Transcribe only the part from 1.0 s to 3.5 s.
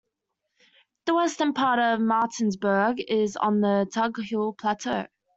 The western part of Martinsburg is